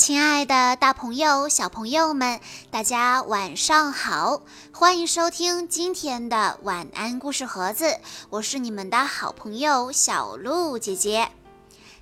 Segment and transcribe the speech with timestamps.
[0.00, 4.40] 亲爱的，大朋友、小朋友们，大家晚上好！
[4.72, 7.98] 欢迎收听今天的晚安故事盒子，
[8.30, 11.28] 我是你们的好朋友小鹿姐姐。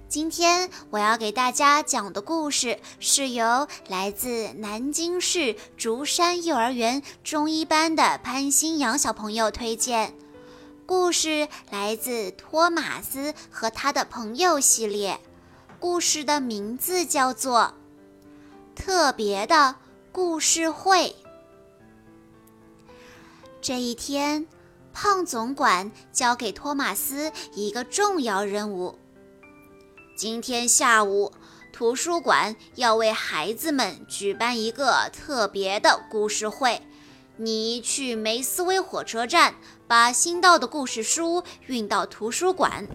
[0.09, 10.15] 今天我要给大家讲的故事是由来自南京市竹山幼儿园中一班的潘新阳小朋友推荐。
[10.87, 15.19] 故事来自托马斯和他的朋友系列，
[15.81, 17.75] 故事的名字叫做。
[18.79, 19.75] 特别的
[20.13, 21.15] 故事会。
[23.61, 24.47] 这一天，
[24.95, 28.97] 胖总管交给托马斯一个重要任务。
[30.17, 31.33] 今天下午，
[31.73, 36.81] 图书馆要为孩子们举办一个特别的故事会。
[37.37, 39.57] 你去梅斯威火车站，
[39.89, 42.87] 把新到的故事书运到图书馆。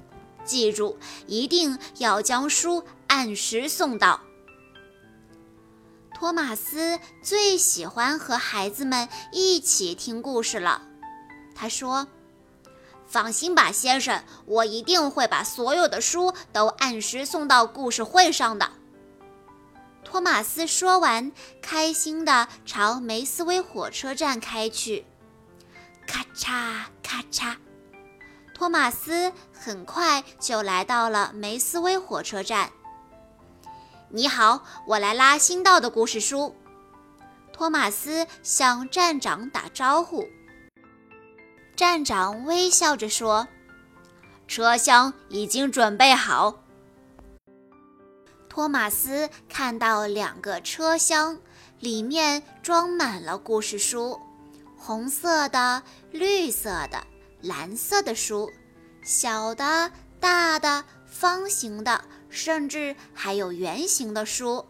[0.46, 0.98] 记住，
[1.28, 4.22] 一定要将书按时送到。
[6.24, 10.84] 托马斯最喜欢和孩子们一起听故事了。
[11.54, 12.08] 他说
[13.06, 18.72] ：“放心吧，先生，我一定会把所有的书都按时送到故事会上的。”
[20.06, 21.30] 托马斯说完，
[21.62, 25.06] 开心地朝梅斯威火车站开去。
[26.08, 27.58] 咔嚓咔嚓，
[28.54, 32.72] 托马斯很快就来到了梅斯威火车站。
[34.16, 36.56] 你好，我来拉新到的故事书。
[37.52, 40.30] 托马斯向站长打招呼。
[41.76, 43.48] 站长微笑着说
[44.48, 46.62] ：“车厢已经准备好。”
[48.48, 51.40] 托马斯看到两个车厢，
[51.80, 54.20] 里面装满了故事书，
[54.78, 57.04] 红色的、绿色的、
[57.42, 58.52] 蓝色的书，
[59.04, 62.04] 小的、大的、方形的。
[62.36, 64.66] 甚至还有圆形的书，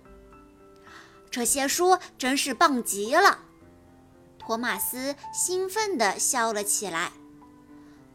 [1.31, 3.39] 这些书真是棒极了！
[4.37, 7.13] 托马斯兴奋地笑了起来。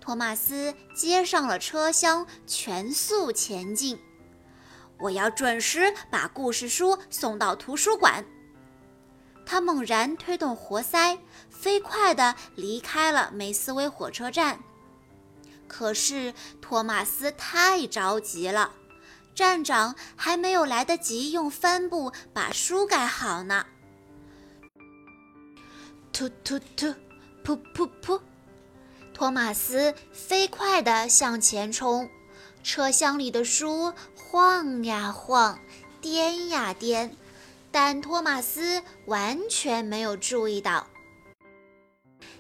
[0.03, 3.99] 托马斯接上了车厢，全速前进。
[4.99, 8.23] 我要准时把故事书送到图书馆。
[9.47, 11.19] 他猛然推动活塞，
[11.49, 14.61] 飞快地离开了梅斯威火车站。
[15.69, 18.73] 可是托马斯太着急了。
[19.35, 23.67] 站长还没有来得及用帆布把书盖好呢。
[26.13, 26.93] 突突突，
[27.45, 28.21] 噗噗噗，
[29.15, 32.11] 托马斯飞快地向前冲，
[32.65, 35.61] 车厢里的书晃呀晃，
[36.01, 37.15] 颠呀颠，
[37.71, 40.89] 但托马斯完全没有注意到。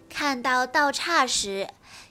[0.08, 1.68] 看到道岔时，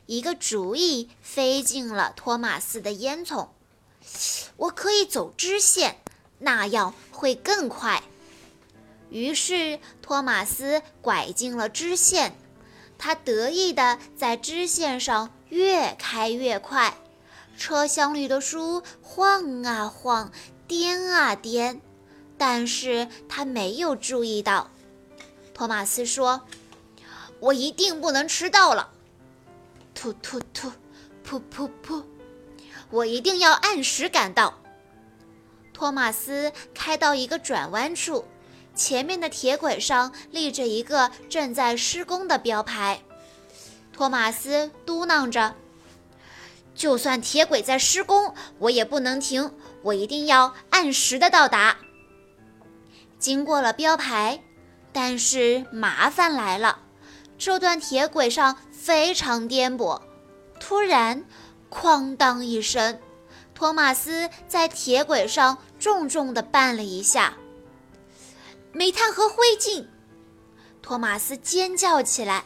[0.07, 3.49] 一个主意飞进了托马斯的烟囱。
[4.55, 5.97] 我可以走支线，
[6.39, 8.01] 那样会更快。
[9.09, 12.35] 于是托马斯拐进了支线，
[12.97, 16.97] 他得意地在支线上越开越快。
[17.57, 20.31] 车厢里的书晃啊晃，
[20.67, 21.81] 颠啊颠，
[22.37, 24.69] 但是他没有注意到。
[25.53, 26.43] 托马斯说
[27.41, 28.91] ：“我一定不能迟到了。”
[29.97, 30.71] 突突突，
[31.25, 32.03] 噗噗噗。
[32.91, 34.61] 我一定要按时赶到。
[35.73, 38.23] 托马斯开到一个转弯处，
[38.75, 43.01] 前面的铁轨上立着一个正在施工的标牌。
[43.91, 45.55] 托马斯嘟囔着
[46.75, 51.75] ：“就算铁轨在施工，我也不能停，我一定要按时的到达。”
[53.17, 54.43] 经过了标牌，
[54.93, 56.83] 但是麻烦来了，
[57.35, 60.01] 这段铁轨上非常颠簸。
[60.61, 61.25] 突然，
[61.69, 62.97] 哐当一声，
[63.53, 67.33] 托马斯在铁轨上重重地绊了一下。
[68.71, 69.85] 煤炭和灰烬！
[70.81, 72.45] 托马斯尖叫起来。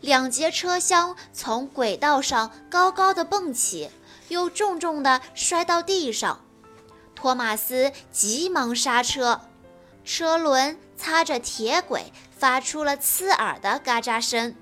[0.00, 3.88] 两节车厢从轨道上高高的蹦起，
[4.26, 6.44] 又重重地摔到地上。
[7.14, 9.40] 托马斯急忙刹车，
[10.04, 14.56] 车轮擦着铁轨，发出了刺耳的嘎喳声。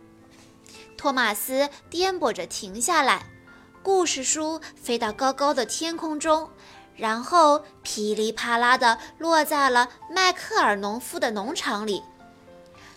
[1.05, 3.27] 托马斯颠簸着停下来。
[3.83, 6.49] 故事书飞到高高的天空中，
[6.97, 12.03] 然后噼里啪啦地落在了迈克尔农夫的农场里。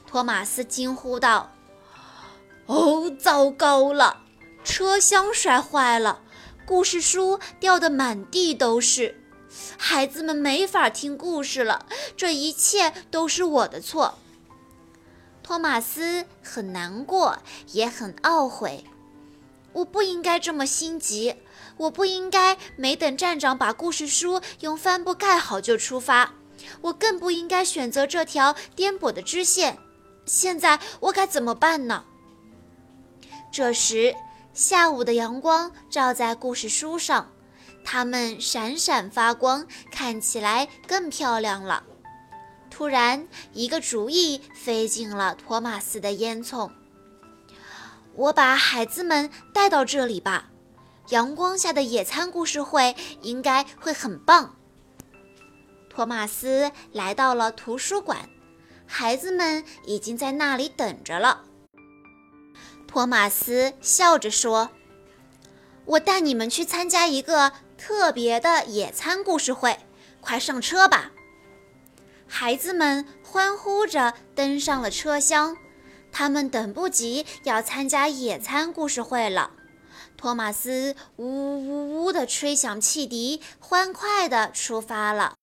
[0.06, 1.52] 托马斯惊呼道
[2.68, 4.22] ：“哦，糟糕了！
[4.64, 6.22] 车厢摔坏了，
[6.66, 9.22] 故事书掉得满地都是，
[9.78, 11.86] 孩子们没法听故事了。
[12.16, 14.18] 这一切都是我的错。”
[15.48, 17.38] 托马斯很难过，
[17.72, 18.84] 也很懊悔。
[19.72, 21.38] 我不应该这么心急，
[21.78, 26.34] 我不应该没等站长把故事书用帆布盖好就出发，
[26.82, 29.78] 我更不应该选择这条颠簸的支线。
[30.26, 32.04] 现在我该怎么办呢？
[33.50, 34.14] 这时，
[34.54, 37.32] 下午的阳光照在故事书上，
[37.86, 41.84] 它们闪闪发光，看起来更漂亮了。
[42.78, 46.70] 突然，一个主意飞进了托马斯的烟囱。
[48.14, 50.52] 我把孩子们带到这里吧，
[51.10, 54.56] 阳光下的野餐故事会应该会很棒。
[55.90, 58.30] 托马斯来到了图书馆，
[58.86, 61.46] 孩子们已经在那里等着了。
[62.88, 64.70] 托马斯笑着说
[65.86, 69.80] ：“我带你们去参加一个特别的野餐故事会，
[70.22, 71.14] 快上车吧！”
[72.28, 75.58] 孩子们欢呼着登上了车厢，
[76.12, 79.52] 他们等不及要参加野餐故事会了。
[80.16, 85.36] 托马斯呜呜呜地吹响汽笛，欢快地出发了。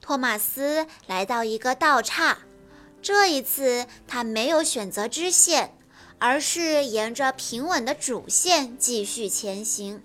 [0.00, 2.38] 托马斯来到一个道岔，
[3.00, 5.76] 这一次他没有选择支线，
[6.18, 10.02] 而是沿着平稳的主线继续前行。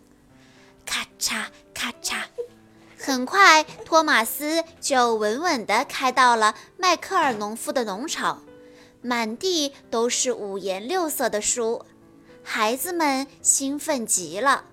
[0.86, 2.24] 咔嚓咔嚓。
[3.07, 8.44] 很快，托马斯就稳稳地开到了迈克尔农夫的农场，
[9.01, 11.86] 满地都是五颜六色的书，
[12.44, 14.65] 孩子们兴奋极了，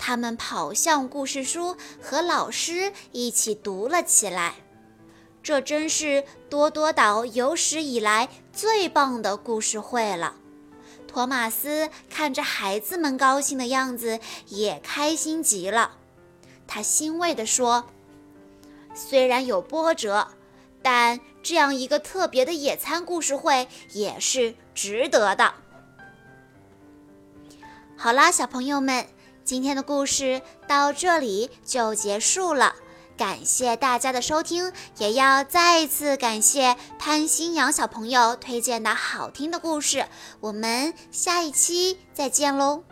[0.00, 4.56] 他们跑向故事书，和老师一起读了起来。
[5.40, 10.34] 这真是多多岛有史以来最棒的故事会了。
[11.06, 14.18] 托马斯看着孩子们高兴的样子，
[14.48, 15.92] 也开心极了。
[16.66, 17.86] 他欣慰地说
[18.94, 20.28] ：“虽然有波折，
[20.82, 25.54] 但这样一个特别的野餐故事会也是值得的。”
[27.96, 29.06] 好啦，小朋友们，
[29.44, 32.74] 今天的故事到这里就结束了。
[33.16, 40.04] 感谢大家的收听，也要再一次感谢潘新阳小朋友推荐的好听的故事。
[40.40, 42.84] 我们下一期再见喽！